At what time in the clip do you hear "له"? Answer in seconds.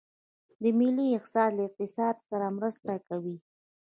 1.57-1.61